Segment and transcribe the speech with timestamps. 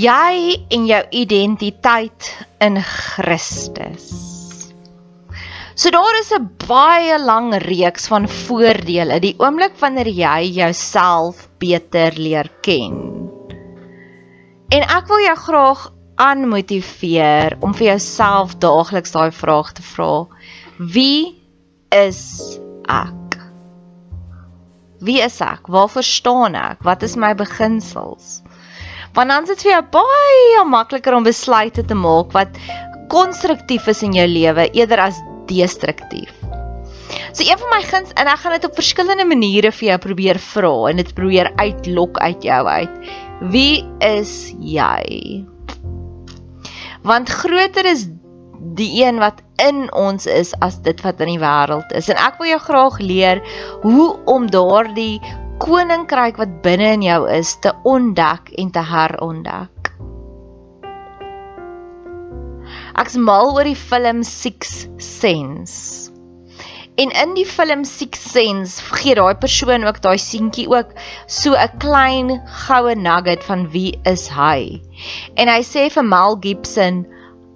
[0.00, 2.28] jy en jou identiteit
[2.62, 4.08] in Christus.
[5.74, 12.12] So daar is 'n baie lang reeks van voordele die oomblik wanneer jy jouself beter
[12.16, 12.96] leer ken.
[14.70, 20.26] En ek wil jou graag aanmotiveer om vir jouself daagliks daai vraag te vra:
[20.78, 21.40] Wie
[21.90, 23.40] is ek?
[25.00, 25.66] Wie is ek?
[25.66, 26.84] Waarvoor staan ek?
[26.84, 28.42] Wat is my beginsels?
[29.14, 32.60] Want dan is dit vir jou baie makliker om besluite te maak wat
[33.10, 35.18] konstruktief is in jou lewe eerder as
[35.50, 36.30] destruktief.
[37.32, 40.38] So een van my guns en ek gaan dit op verskillende maniere vir jou probeer
[40.42, 43.12] vra en dit probeer uitlok uit jou uit.
[43.50, 45.44] Wie is jy?
[47.06, 48.08] Want groter is
[48.76, 52.10] die een wat in ons is as dit wat in die wêreld is.
[52.12, 53.40] En ek wil jou graag leer
[53.82, 55.20] hoe om daardie
[55.60, 59.92] koninkryk wat binne in jou is te ontdek en te herontdek.
[63.00, 66.10] Ek's mal oor die film Six Sense.
[67.00, 70.92] En in die film Six Sense gee daai persoon ook daai seentjie ook
[71.26, 74.82] so 'n klein goue nugget van wie is hy.
[75.36, 77.06] En hy sê vir Mel Gibson,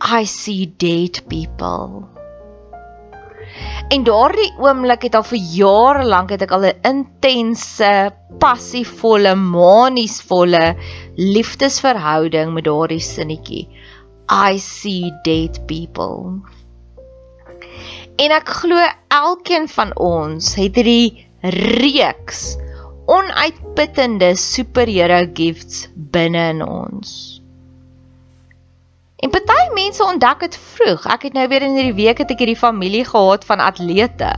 [0.00, 2.13] I see dead people.
[3.94, 7.90] En daardie oomblik het al vir jare lank het ek al 'n intense,
[8.42, 10.64] passievolle, maniesvolle
[11.16, 13.68] liefdesverhouding met daardie sinnetjie.
[14.28, 16.42] I see dead people.
[18.18, 21.28] En ek glo elkeen van ons het hierdie
[21.78, 22.56] reeks
[23.06, 27.33] onuitputtende superhero gifts binne in ons.
[29.16, 31.06] En party mense ontdek dit vroeg.
[31.06, 34.32] Ek het nou weer in hierdie week het ek hierdie familie gehad van atlete.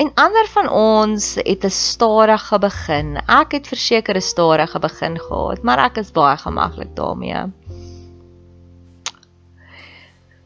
[0.00, 3.16] En ander van ons het 'n stadige begin.
[3.28, 7.52] Ek het verseker 'n stadige begin gehad, maar ek is baie gemaklik daarmee.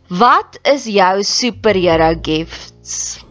[0.08, 3.24] Wat is jou superhero gifts?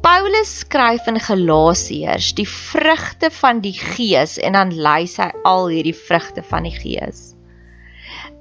[0.00, 5.96] Paulus skryf in Galasiërs die vrugte van die Gees en dan lys hy al hierdie
[5.96, 7.27] vrugte van die Gees.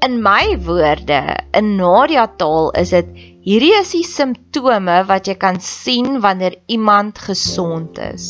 [0.06, 3.08] In my woorde, in Nadia taal is dit
[3.48, 8.28] hierdie is die simptome wat jy kan sien wanneer iemand gesond is.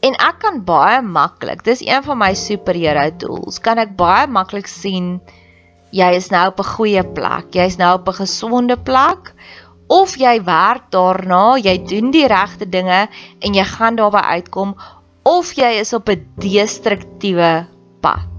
[0.00, 4.70] En ek kan baie maklik, dis een van my superhero tools, kan ek baie maklik
[4.70, 5.18] sien
[5.92, 9.34] jy is nou op 'n goeie plek, jy's nou op 'n gesonde plek
[9.88, 13.08] of jy werk daarna, jy doen die regte dinge
[13.40, 14.76] en jy gaan daarby uitkom
[15.24, 17.66] of jy is op 'n destruktiewe
[18.00, 18.37] pad.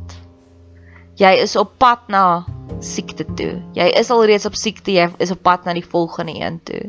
[1.20, 2.46] Jy is op pad na
[2.80, 3.58] siekte toe.
[3.76, 6.86] Jy is alreeds op siekte, jy is op pad na die volgende een toe.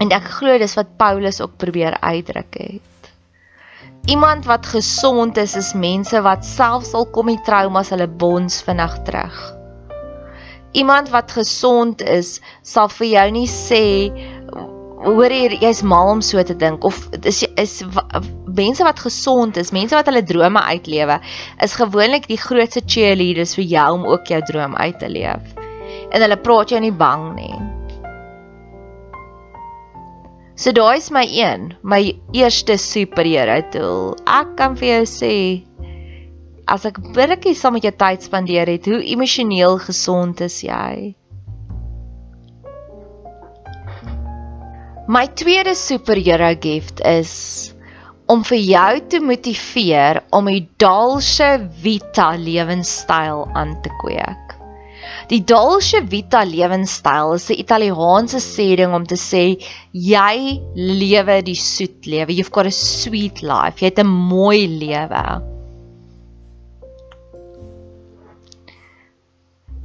[0.00, 3.12] En ek glo dis wat Paulus ook probeer uitdruk het.
[4.08, 8.96] Iemand wat gesond is is mense wat selfs al kom die traumas hulle bonds vinnig
[9.04, 9.36] terug.
[10.72, 13.84] Iemand wat gesond is sal vir jou nie sê
[15.00, 17.80] hoor hier jy's mal om so te dink of is is
[18.56, 21.20] mense wat gesond is, mense wat hulle drome uitlewe,
[21.64, 25.54] is gewoonlik die grootste cheerleaders vir jou om ook jou droom uit te leef.
[26.10, 27.54] En hulle praat jou nie bang nie.
[30.60, 32.02] So daai is my een, my
[32.36, 34.02] eerste superhero tool.
[34.28, 35.34] Ek kan vir jou sê
[36.70, 41.14] as ek bietjie saam met jou tyd spandeer het, hoe emosioneel gesond is jy?
[45.10, 47.30] My tweede superhero gift is
[48.30, 51.48] om vir jou te motiveer om 'n Dolce
[51.82, 54.54] Vita lewenstyl aan te kweek.
[55.32, 59.58] Die Dolce Vita lewenstyl is 'n Italiaanse sêding om te sê
[59.90, 62.30] jy lewe die soet lewe.
[62.30, 63.82] You've got a sweet life.
[63.82, 65.42] Jy het 'n mooi lewe.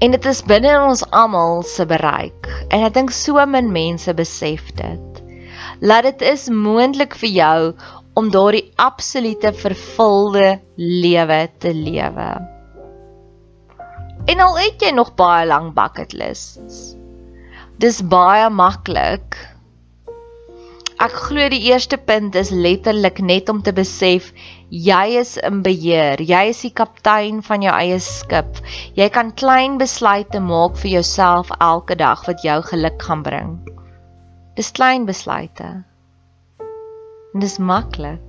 [0.06, 2.50] En dit is binne ons almal se bereik.
[2.70, 5.15] En ek dink so min mense besef dit.
[5.80, 7.60] Laat dit is moontlik vir jou
[8.16, 12.30] om daardie absolute vervulde lewe te lewe.
[14.26, 16.96] En al het jy nog baie lang bucket lists.
[17.78, 19.36] Dis baie maklik.
[20.96, 24.32] Ek glo die eerste punt is letterlik net om te besef
[24.72, 26.24] jy is in beheer.
[26.24, 28.64] Jy is die kaptein van jou eie skip.
[28.96, 33.58] Jy kan klein besluite maak vir jouself elke dag wat jou geluk gaan bring.
[34.56, 35.84] Dis klein besluite.
[37.34, 38.24] En dis maklik.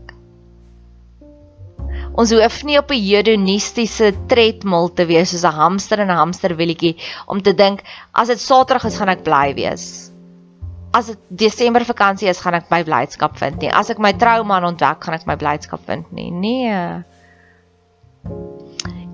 [2.16, 6.96] Ons hoef nie op 'n hedonistiese tredmil te wees soos 'n hamster in 'n hamsterwieltjie
[7.26, 7.82] om te dink
[8.12, 10.10] as dit Saterdag is gaan ek bly wees.
[10.92, 13.70] As dit Desember vakansie is gaan ek my blydskap vind nie.
[13.70, 16.30] As ek my trouman ontdek gaan ek my blydskap vind nie.
[16.30, 17.04] Nee.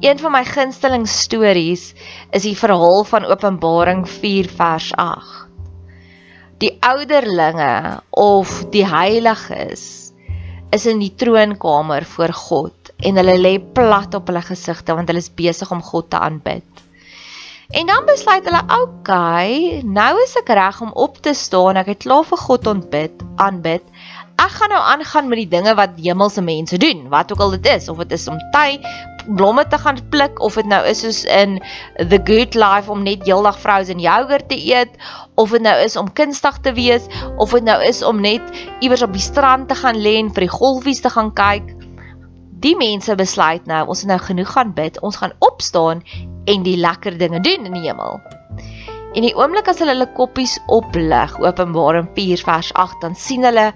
[0.01, 1.95] Een van my gunsteling stories
[2.31, 5.52] is die verhaal van Openbaring 4 vers 8.
[6.63, 10.13] Die ouderlinge of die heiliges
[10.71, 15.25] is in die troonkamer voor God en hulle lê plat op hulle gesigte want hulle
[15.25, 16.69] is besig om God te aanbid.
[17.75, 21.77] En dan besluit hulle, "Oké, okay, nou is ek reg om op te staan.
[21.77, 23.83] Ek het klaar vir God ontbid, aanbid.
[24.39, 27.67] Ek gaan nou aangaan met die dinge wat hemelse mense doen, wat ook al dit
[27.67, 28.79] is, of dit is om ty
[29.27, 31.59] blomme te gaan pluk of dit nou is soos in
[31.97, 34.97] the good life om net heeldag frozen yogurt te eet
[35.35, 38.43] of dit nou is om kunstig te wees of dit nou is om net
[38.81, 41.75] iewers op die strand te gaan lê en vir die golfies te gaan kyk
[42.63, 46.03] die mense besluit nou ons nou genoeg gaan bid, ons gaan opstaan
[46.51, 48.21] en die lekker dinge doen in die hemel.
[49.13, 53.73] En die oomblik as hulle hulle koppies oplig, Openbaring 4 vers 8, dan sien hulle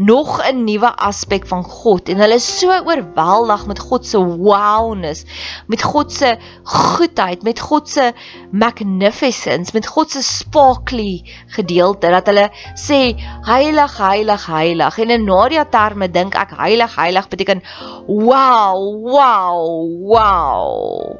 [0.00, 5.24] nog 'n nuwe aspek van God en hulle is so oorweldig met God se wowness,
[5.66, 8.12] met God se goedheid, met God se
[8.50, 13.12] magnificence, met God se sparkly gedeelte dat hulle sê
[13.44, 14.98] heilig, heilig, heilig.
[14.98, 17.62] En in Nadia terme dink ek heilig, heilig beteken
[18.06, 21.16] wow, wow, wow.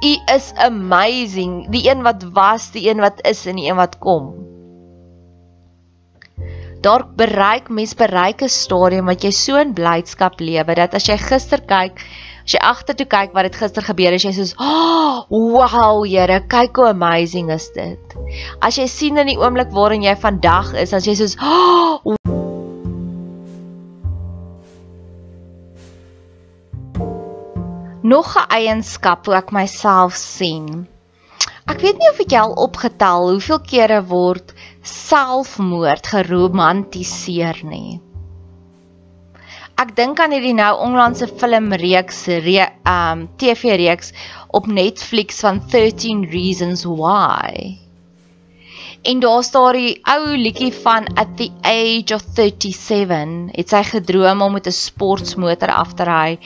[0.00, 3.98] U is amazing, die een wat was, die een wat is en die een wat
[3.98, 4.47] kom
[6.80, 11.16] daar bereik mens bereik 'n stadium wat jy so in blydskap lewe dat as jy
[11.16, 11.98] gister kyk,
[12.44, 16.76] as jy agtertoe kyk wat het gister gebeur het, jy sê, "Oh, wow, Here, kyk
[16.76, 18.16] hoe amazing is dit."
[18.60, 22.16] As jy sien in die oomblik waarin jy vandag is, as jy soos, "Oh,
[28.08, 30.86] nog 'n eienskap hoe ek myself sien.
[31.68, 37.98] Ek weet nie of ek al opgetel hoeveel kere word selfmoord geromantiseer nie.
[39.78, 44.10] Ek dink aan hierdie nou onlangse filmreeks, re, um TV-reeks
[44.58, 47.76] op Netflix van 13 Reasons Why.
[49.06, 54.42] En daar staan die ou liedjie van At the Age of 37, het sy gedroom
[54.42, 56.38] om met 'n sportmotor af te ry.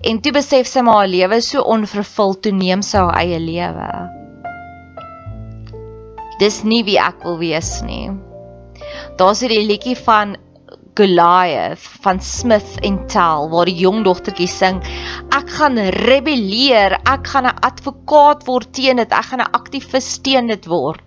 [0.00, 3.38] En toe besef sy maar haar lewe is so onvervul, toe neem sy haar eie
[3.38, 4.21] lewe.
[6.42, 8.08] Dis nie wie ek wil wees nie.
[9.20, 10.34] Daar's hierdie liedjie van
[10.98, 14.80] Goliath van Smith en Tell waar die jong dogtertjie sing
[15.32, 16.98] ek gaan rebelleer.
[17.08, 19.12] Ek gaan 'n advokaat word teen dit.
[19.12, 21.00] Ek gaan 'n aktivis teen dit word.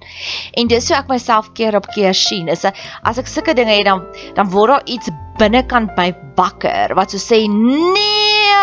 [0.58, 2.66] En dis hoe ek myself keer op keer sien is
[3.04, 7.18] as ek sulke dinge het dan dan word daar iets binnekant my bakker wat so
[7.18, 8.56] sê nee!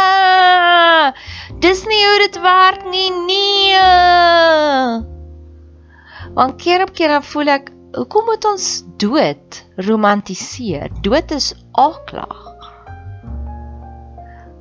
[1.60, 3.10] Dis nie hoe dit werk nie.
[3.28, 5.11] Nee
[6.34, 8.68] want keer op keer dan voel ek hoekom moet ons
[9.00, 10.88] dood romantiseer?
[11.04, 12.48] Dood is aklag.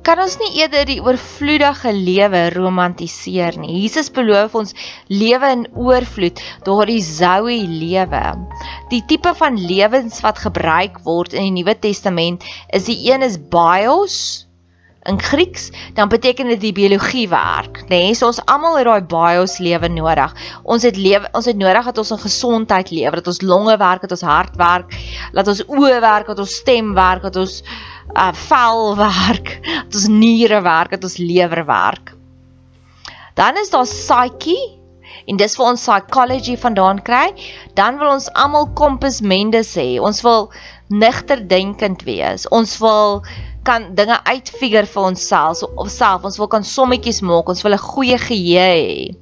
[0.02, 3.84] Kan ons nie eerder die oorvloedige lewe romantiseer nie?
[3.84, 4.74] Jesus beloof ons
[5.06, 8.22] lewe in oorvloed, daardie Zoe lewe.
[8.90, 12.42] Die tipe van lewens wat gebruik word in die Nuwe Testament
[12.74, 14.48] is die een is bios,
[15.04, 17.98] in Grieks, dan beteken dit die biologie werk, nê?
[18.06, 20.34] Nee, so ons almal het daai bios lewe nodig.
[20.62, 24.00] Ons het lewe ons het nodig dat ons 'n gesondheid lewe, dat ons longe werk,
[24.00, 24.94] dat ons hart werk,
[25.32, 27.62] dat ons oë werk, dat ons stem werk, dat ons
[28.14, 32.14] uh vel werk, dat ons niere werk, dat ons lewer werk.
[33.34, 34.78] Dan is daar psyche
[35.26, 37.32] en dis waar ons psychology vandaan kry.
[37.74, 40.00] Dan wil ons almal compass mendes hê.
[40.00, 40.52] Ons wil
[40.88, 42.48] nigter denkend wees.
[42.48, 43.22] Ons wil
[43.62, 45.62] kan dinge uitfigure vir onsself.
[45.76, 49.16] Of self ons wil kan sommetjies maak ons wil 'n goeie geheue hê.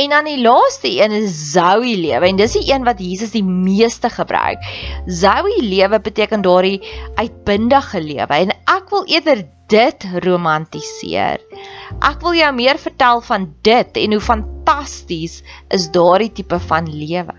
[0.00, 3.44] En dan die laaste een is Zoe lewe en dis die een wat Jesus die
[3.44, 4.62] meeste gebruik.
[5.06, 6.80] Zoe lewe beteken daardie
[7.18, 11.42] uitbundige lewe en ek wil eerder dit romantiseer.
[12.00, 17.36] Ek wil jou meer vertel van dit en hoe fantasties is daardie tipe van lewe.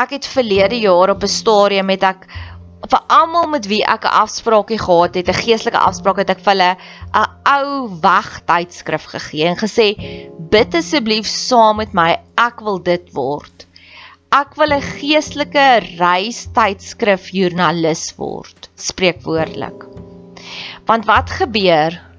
[0.00, 2.26] Ek het verlede jaar op 'n stadium met ek
[2.88, 6.52] vir almal met wie ek 'n afspraakie gehad het, 'n geestelike afspraak het ek vir
[6.52, 6.76] hulle
[7.14, 9.88] 'n ou wagtydskrif gegee en gesê
[10.50, 13.66] bid asseblief saam met my, ek wil dit word.
[14.32, 15.66] Ek wil 'n geestelike
[15.98, 19.84] reistydskrif joernalis word, spreekwoordelik.
[20.86, 22.09] Want wat gebeur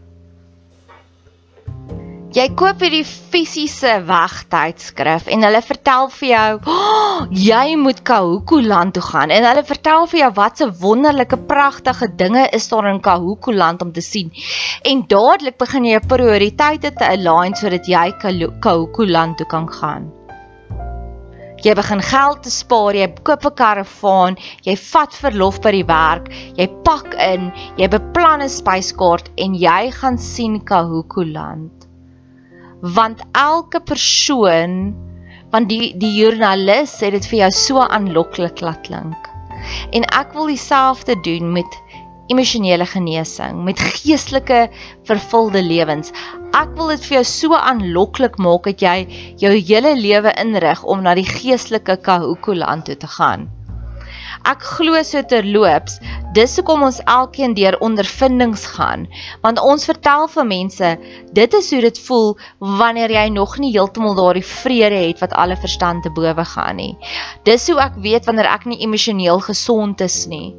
[2.31, 8.95] Jy koop hierdie fisiese wegtydskrif en hulle vertel vir jou, oh, jy moet Kahuku land
[8.95, 13.01] toe gaan en hulle vertel vir jou wat se wonderlike pragtige dinge is daar in
[13.03, 14.31] Kahuku land om te sien.
[14.87, 20.07] En dadelik begin jy prioriteite te align sodat jy Kahuku land toe kan gaan.
[21.67, 26.31] Jy begin geld te spaar, jy koop 'n karavaan, jy vat verlof by die werk,
[26.55, 31.80] jy pak in, jy beplan 'n spyskaart en jy gaan sien Kahuku land
[32.81, 34.93] want elke persoon
[35.51, 39.29] want die die joernalis het dit vir jou so aanloklik laat klink.
[39.93, 41.79] En ek wil dieselfde doen met
[42.31, 44.69] emosionele genesing, met geestelike
[45.09, 46.13] vervulde lewens.
[46.55, 48.95] Ek wil dit vir jou so aanloklik maak dat jy
[49.43, 53.49] jou hele lewe inrig om na die geestelike Kahukuland toe te gaan.
[54.47, 55.99] Ek glo so terloops,
[56.33, 59.03] dis hoekom ons elkeen deur ondervindings gaan,
[59.43, 60.89] want ons vertel vir mense,
[61.37, 62.33] dit is hoe dit voel
[62.81, 66.95] wanneer jy nog nie heeltemal daardie vrede het wat alle verstand te bowe gaan nie.
[67.45, 70.49] Dis hoe ek weet wanneer ek nie emosioneel gesond is nie.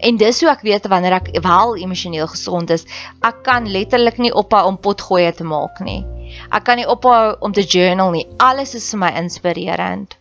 [0.00, 2.86] En dis hoe ek weet wanneer ek wel emosioneel gesond is,
[3.20, 6.00] ek kan letterlik nie ophou om potgoeie te maak nie.
[6.48, 8.26] Ek kan nie ophou om te journal nie.
[8.40, 10.16] Alles is vir my inspirerend.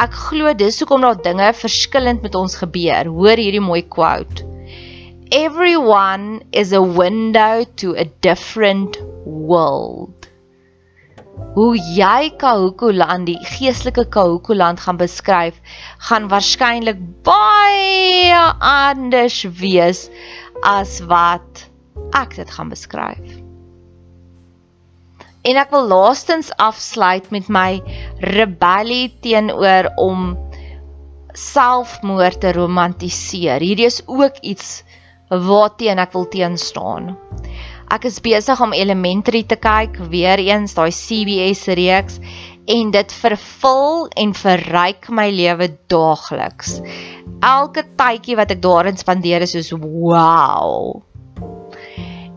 [0.00, 3.10] Ek glo dis hoekom daar dinge verskillend met ons gebeur.
[3.12, 4.46] Hoor hierdie mooi quote.
[5.32, 10.28] Everyone is a window to a different world.
[11.52, 15.60] Hoe jy Kahukuland, die geestelike Kahukuland gaan beskryf,
[16.08, 18.40] gaan waarskynlik baie
[18.72, 20.06] anders wees
[20.64, 21.66] as wat
[22.16, 23.41] ek dit gaan beskryf.
[25.42, 27.82] En ek wil laastens afsluit met my
[28.22, 30.36] rebellie teenoor om
[31.34, 33.62] selfmoord te romantiseer.
[33.64, 34.82] Hierdie is ook iets
[35.32, 37.14] waarteen ek wil teenstaan.
[37.92, 42.20] Ek is besig om elementary te kyk, weer eens daai CBS reeks
[42.70, 46.78] en dit vervul en verryk my lewe daagliks.
[47.42, 51.02] Elke tydjie wat ek daarin spandeer is soos wow.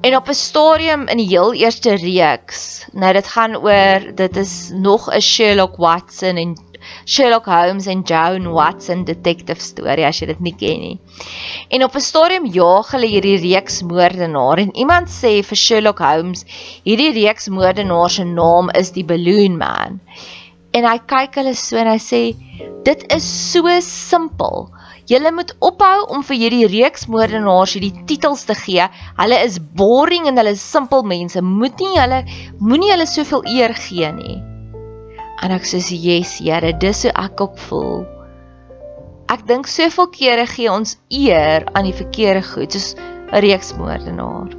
[0.06, 4.70] En op 'n stadium in die heel eerste reeks, nou dit gaan oor dit is
[4.74, 6.52] nog 'n Sherlock Watson en
[7.06, 11.00] Sherlock Holmes en Joan Watson detective storie as jy dit nie ken nie.
[11.70, 16.46] En op 'n stadium jaag hulle hierdie reeks moordenaar en iemand sê vir Sherlock Holmes,
[16.84, 20.00] hierdie reeks moordenaar se naam is die Balloon Man.
[20.72, 22.36] En hy kyk hulle so en hy sê,
[22.84, 24.70] dit is so simpel.
[25.06, 28.88] Julle moet ophou om vir hierdie reeks moordenaars hierdie titels te gee.
[29.20, 31.42] Hulle is boring en hulle is simpel mense.
[31.46, 32.24] Moet nie hulle
[32.58, 34.40] moenie hulle soveel eer gee nie.
[35.46, 38.06] En ek sê, "Yes, Here, dis hoe ek ook voel."
[39.30, 44.50] Ek dink soveel kere gee ons eer aan die verkeerde goed, soos 'n reeks moordenaar.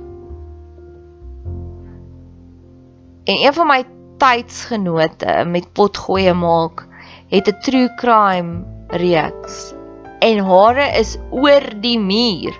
[3.26, 3.85] En een van my
[4.19, 6.87] tydsgenote met potgoeie maak,
[7.31, 9.75] het 'n true crime reeks
[10.20, 12.54] en hare is oor die muur.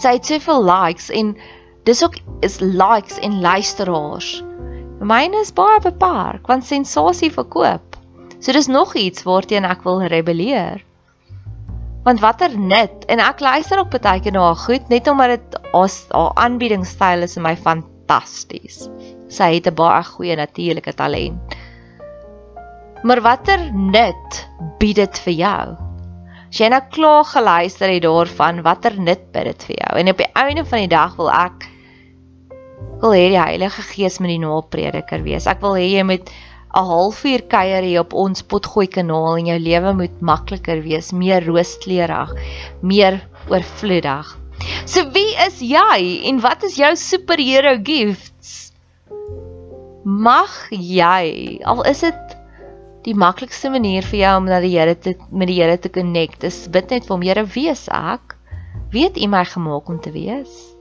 [0.00, 1.34] Sy het soveel likes en
[1.86, 4.30] dis ook is likes en luisteraars.
[5.02, 7.98] Myne is baie beperk want sensasie verkoop.
[8.42, 10.82] So dis nog iets waarteen ek wil rebelleer.
[12.02, 15.60] Want watter nut en ek luister ook baie keer na haar goed net omdat dit
[15.74, 18.88] haar aanbiedingstyl is en my fantasties.
[19.28, 21.56] Sy het 'n baie goeie natuurlike talent.
[23.02, 24.46] Maar watter nut
[24.78, 25.91] bied dit vir jou?
[26.52, 29.92] As jy nou klaar geluister het daarvan, watter nut bid dit vir jou?
[30.02, 31.62] En op die einde van die dag wil ek
[33.00, 35.46] wil hê die Heilige Gees moet die naprediker wees.
[35.48, 39.58] Ek wil hê jy moet 'n halfuur kuier hier op ons potgooi kanaal en jou
[39.64, 42.36] lewe moet makliker wees, meer rooskleurig,
[42.82, 44.36] meer oorvloedig.
[44.84, 48.74] So wie is jy en wat is jou superhero gifts?
[50.04, 52.31] Mag jy, al is dit
[53.06, 56.40] die maklikste manier vir jou om na die Here te met die Here te connect.
[56.46, 58.36] Dis bid net vir hom, Here, wees ek.
[58.92, 60.71] Weet U my gemaak om te wees?